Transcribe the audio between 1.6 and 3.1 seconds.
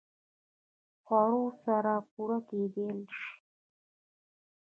سره پوره کېدای